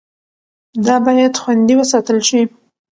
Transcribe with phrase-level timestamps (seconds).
[0.85, 2.41] دا باید خوندي وساتل شي.